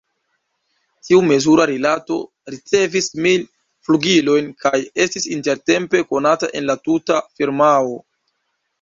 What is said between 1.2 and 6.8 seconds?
mezura rilato ricevis mil flugilojn kaj estis intertempe konata en